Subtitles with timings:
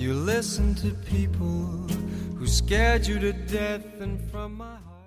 [0.00, 1.86] You listen to people
[2.38, 5.04] who scared you to death and from my heart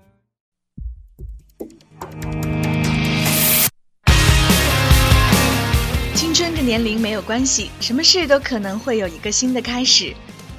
[6.14, 10.14] 青春跟年龄没有关系，什么事都可能会有一个新的开始。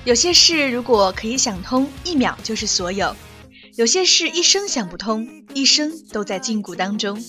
[0.05, 3.15] 有些事如果可以想通，一秒就是所有；
[3.77, 7.23] 有些事一生想不通，一生都在禁锢当中。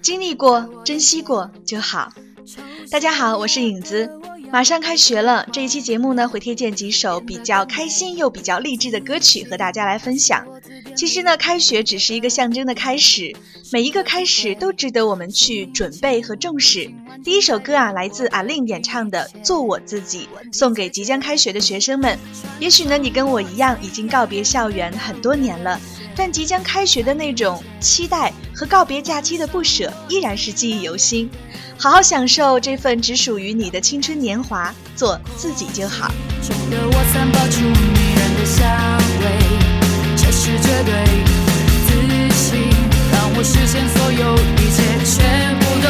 [0.00, 2.12] 经历过，珍惜过就好。
[2.88, 4.08] 大家好，我是影子。
[4.52, 10.46] 马上开学了，这一期节目呢会推荐几首比较开心又比较励志的歌曲和大家来分享。
[10.96, 13.34] 其实呢，开学只是一个象征的开始，
[13.72, 16.90] 每一个开始都值得我们去准备和重视。
[17.24, 22.18] 第一首歌啊，来自阿令演唱的《做我自己》，送给即将开学的学生们。
[22.58, 25.78] 也许呢，你跟我一样已经告别校园很多年了，
[26.16, 31.30] 但即将开学的那种期待和告别假期的不舍依然是记忆犹新。
[31.78, 36.10] 好好享受这份只属于你的青春年华，做自己就好。
[40.16, 40.92] 这是绝对
[41.86, 41.92] 自
[42.34, 42.58] 信，
[43.12, 45.88] 让我实现所有一切，全部都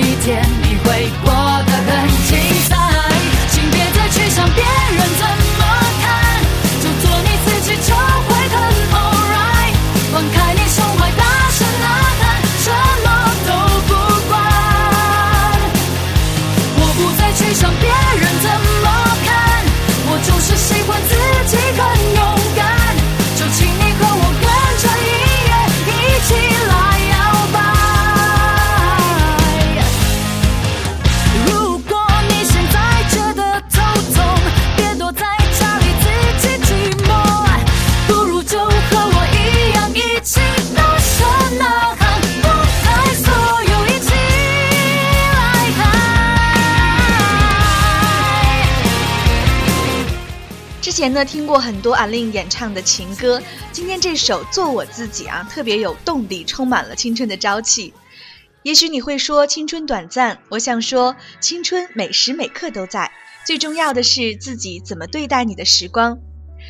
[0.00, 0.67] 一天。
[51.08, 53.40] 前呢听过很多阿令演唱的情歌，
[53.72, 57.94] 今天这首《做我自己》啊，特别有动力，充满了青春的朝气。
[58.62, 63.10] 也许你会说青春短暂，我想说青春每时每刻都在。
[63.46, 66.18] 最重要的是自己怎么对待你的时光。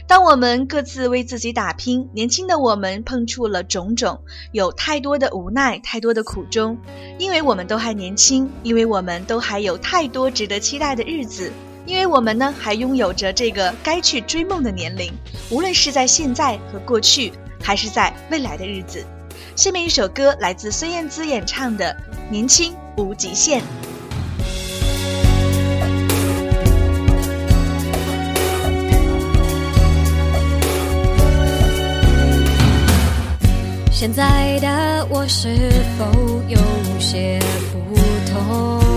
[0.06, 4.22] 当我们各自为自己打拼，年轻的我们碰触了种种，
[4.52, 6.78] 有太多的无奈，太多的苦衷，
[7.18, 11.50] 因为我们都还年轻，因为我们都还有太多值得期待的日子。
[11.88, 15.10] 因为我们呢，还拥有着这个该去追梦的年龄，
[15.48, 17.32] 无论是在现在和过去，
[17.62, 19.02] 还是在未来的日子。
[19.56, 21.96] 下面一首歌来自孙燕姿演唱的
[22.30, 23.62] 《年轻无极限》。
[33.90, 35.48] 现在的我是
[35.98, 36.58] 否有
[37.00, 37.40] 些
[37.72, 37.94] 不
[38.30, 38.87] 同？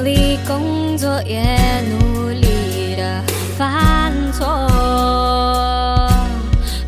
[0.00, 1.42] 努力工作，也
[1.82, 3.22] 努力的
[3.58, 4.46] 犯错。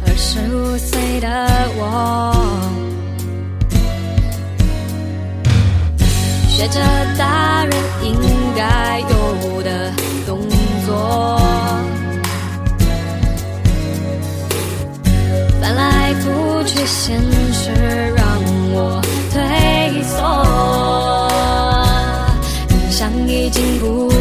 [0.07, 1.29] 二十五岁的
[1.77, 2.33] 我，
[6.49, 6.81] 学着
[7.19, 8.15] 大人应
[8.57, 9.93] 该有的
[10.27, 10.41] 动
[10.87, 11.39] 作，
[15.61, 17.21] 翻来覆去，现
[17.53, 17.71] 实
[18.17, 18.25] 让
[18.73, 19.03] 我
[23.53, 24.12] 经不。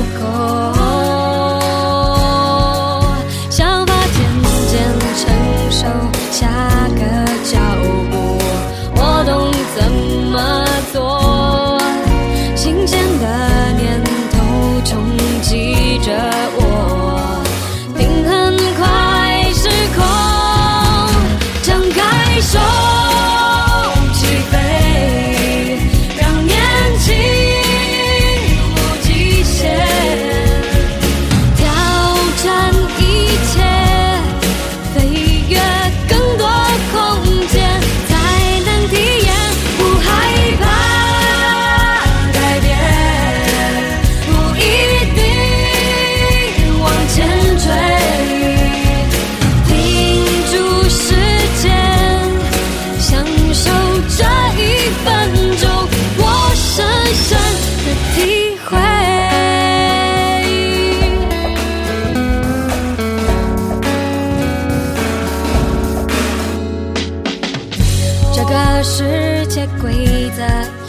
[69.81, 70.44] 规则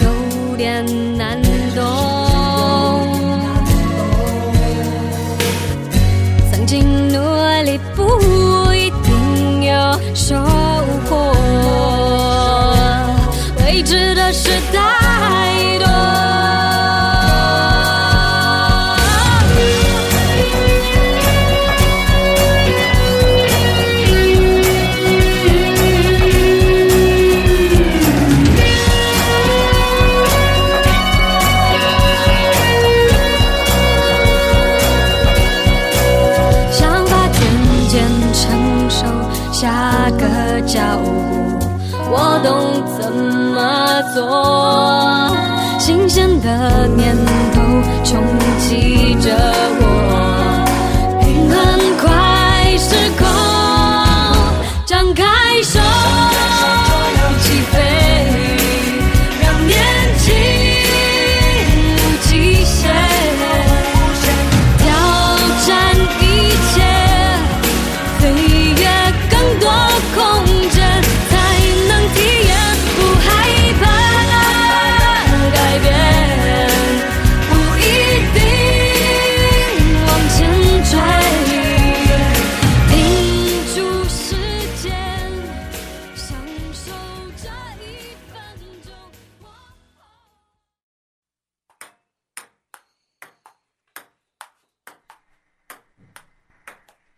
[0.05, 0.85] 有点
[1.17, 1.41] 难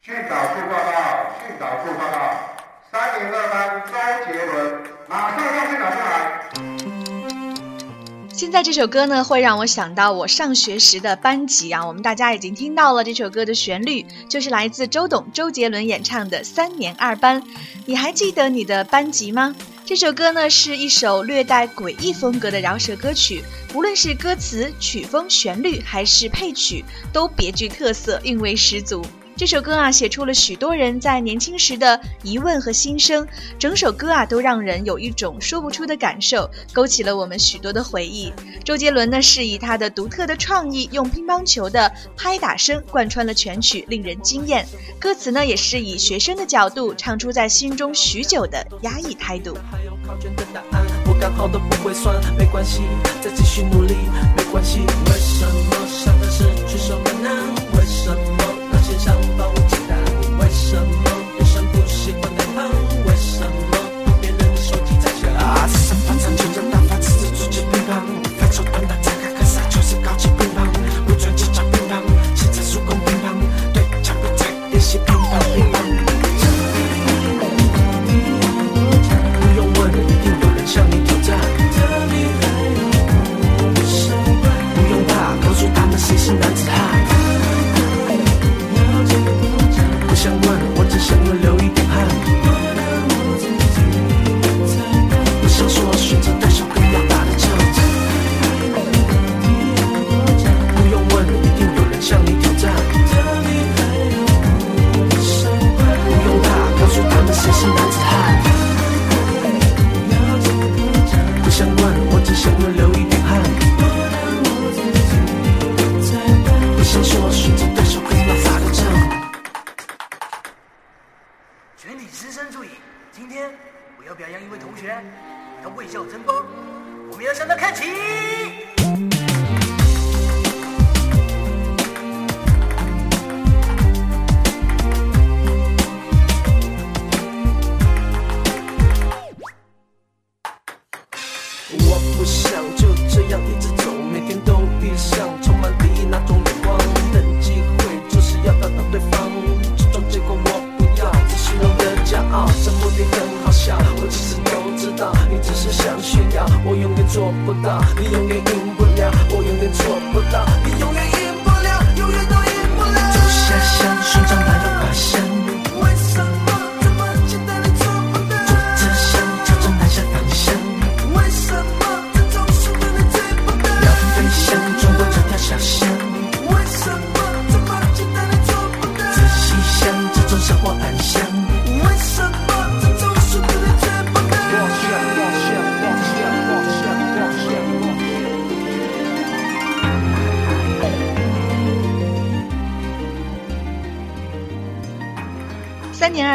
[0.07, 2.17] 训导处报告，训导处报告，
[2.93, 3.95] 三年二班周
[4.31, 6.13] 杰伦，马上让训导处来。
[8.31, 11.87] 现在这首歌呢，会让我想到我上学时的班级啊。
[11.87, 17.41] 我们大家已经听到了这首歌的旋律，就是来自周董、周杰伦演唱的《三年二班》。
[17.87, 19.57] 你还记得你的班级吗？
[19.87, 23.43] 这首歌呢，是一首略带诡异风格的饶舌歌曲，
[23.73, 29.03] 无论是歌词、曲风、旋律还是配曲，都别具特色，韵味十足。
[29.37, 33.27] 这首歌啊，写出了许多人在年轻时的疑问和心声，
[33.59, 38.33] 整首歌啊都让人有一种说不出的感受，勾起了我们许多的回忆。
[38.65, 44.65] 周杰伦呢是以他的独特的创意，用乒乓球的拍打声贯穿了全曲，令人惊艳。
[45.01, 49.59] 歌词呢也是以学生的角度唱出在心中许久的压抑态度。
[49.69, 52.83] 还有考卷的答案，我刚好都不会算，没关系，
[53.21, 53.95] 再继续努力，
[54.37, 54.79] 没关系。
[54.79, 55.74] 为什么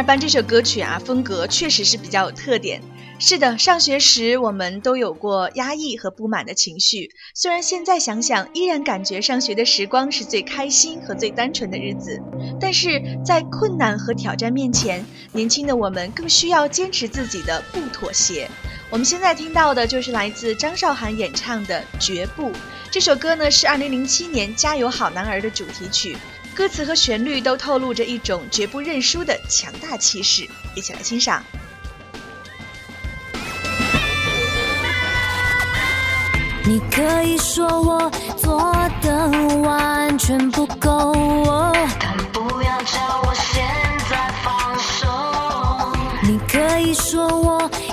[0.09, 2.81] 班这首歌曲啊，风格确实是比较有特点。
[3.19, 12.19] 是的，上学时我们都有过压抑和不满的情绪，虽然现在想想，依然感觉上学的时光是最开心和最单纯的日子。
[12.59, 18.49] 但是在困难和挑战面前，年轻的我们更需要坚持自己的不妥协。
[18.89, 22.49] 我们现在听到的就是来自张韶涵演唱的《绝不》
[22.89, 26.17] 这首歌呢，是2007年《加油好男儿》的主题曲。
[26.59, 31.41] 歌词和旋律都透露着一种绝不认输的强大气势，一起来欣赏。
[36.65, 38.59] 你可以说我做
[39.01, 39.29] 的
[39.61, 41.13] 完全不够，
[41.97, 43.65] 但不要叫我现
[44.09, 45.07] 在放手。
[46.23, 47.88] 你可以继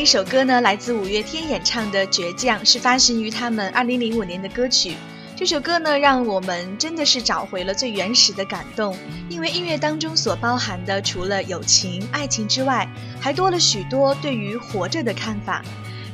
[0.00, 4.94] 一首歌呢，来自五月天演唱的《倔强》，是发行于他们2005年的歌曲。
[5.36, 8.96] 这首歌呢，让我们真的是找回了最原始的感动，
[9.28, 12.88] 因为音乐当中所包含的，除了友情、爱情之外，
[13.20, 15.62] 还多了许多对于活着的看法。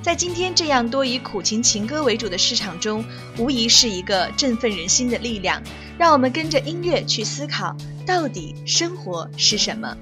[0.03, 3.05] 在今天这样多以苦情情歌为主的市场中，
[3.39, 5.63] 无疑是一个振奋人心的力量。
[5.97, 9.97] 让我们跟着音乐去思考，到底生活是什么？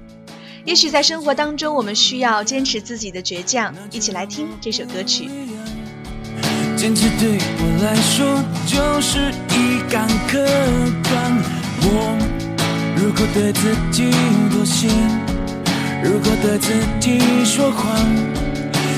[0.65, 3.71] 也许在生活当中，我们需要坚持自己的倔强。
[3.91, 5.29] 一起来听这首歌曲。
[6.75, 10.43] 坚持对我来说就是一杆客
[11.07, 11.37] 观。
[11.81, 11.87] 我
[12.97, 14.09] 如果对自己
[14.49, 14.87] 妥协，
[16.03, 17.95] 如果对自己说谎，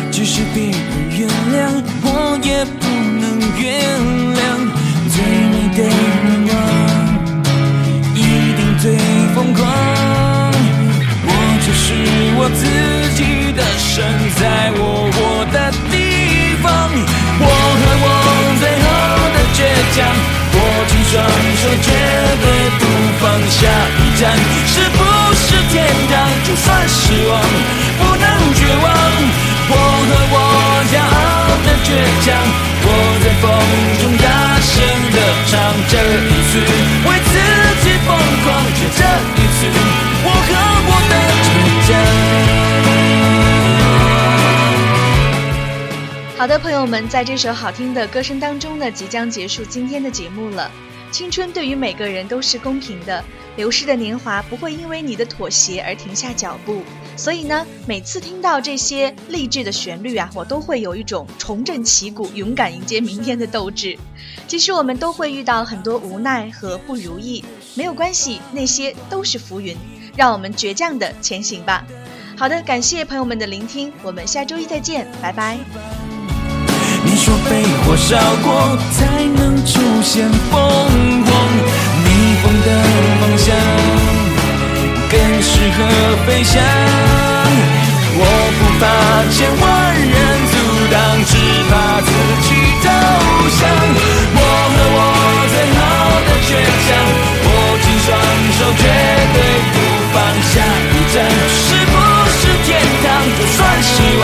[0.10, 0.74] 即使别人
[1.20, 2.88] 原谅，我也不
[3.20, 3.68] 能原
[4.00, 4.17] 谅。
[33.48, 33.56] 风
[34.02, 34.74] 中大声
[35.12, 35.56] 的唱。
[35.90, 36.60] 这一次
[37.08, 37.34] 为自
[37.82, 38.08] 己疯
[38.44, 39.02] 狂，却这
[39.38, 39.58] 一次
[40.24, 40.50] 我和
[40.90, 41.14] 我的
[41.46, 41.48] 倔
[41.88, 41.90] 强。
[46.38, 50.70] 好的，朋友们，在这首好听的歌声当中呢，即将结束今天的节目了。
[51.12, 53.24] 青春对于每个人都是公平的，
[53.56, 56.82] 流逝的年华不会因为你的妥协而停下脚步。
[57.16, 63.98] 所以呢，每次听到这些励志的旋律啊，我都会有一种重振旗鼓、勇敢迎接明天的斗志。
[64.48, 69.76] 其实我们都会遇到很多无奈和不如意，没有关系，那些都是浮云，
[70.16, 71.84] 让我们倔强的前行吧。
[72.38, 76.07] 好的，感谢朋友们的聆听，我们下周一再见，拜拜。
[77.28, 77.52] 你说被
[77.84, 79.06] 火烧过才
[79.36, 80.62] 能出现凤凰，
[82.06, 82.08] 逆
[82.42, 82.68] 风的
[83.20, 83.54] 方向
[85.10, 85.78] 更适合
[86.26, 86.56] 飞翔。
[88.16, 88.24] 我
[88.56, 88.82] 不怕
[89.30, 90.08] 千万人
[90.48, 90.56] 阻
[90.90, 91.36] 挡，只
[91.68, 92.08] 怕自
[92.48, 92.50] 己
[92.82, 92.88] 投
[93.60, 93.62] 降。
[94.32, 94.40] 我
[94.72, 94.98] 和我
[95.52, 95.78] 最后
[96.24, 96.50] 的倔
[96.88, 96.90] 强，
[97.44, 97.46] 握
[97.84, 98.08] 紧双
[98.56, 98.80] 手，绝
[99.34, 99.36] 对
[99.74, 99.76] 不
[100.14, 100.16] 放
[100.48, 100.56] 下。
[100.94, 101.16] 一站
[101.52, 101.94] 是不
[102.32, 102.68] 是天
[103.04, 103.06] 堂？
[103.38, 104.24] 就算失讲。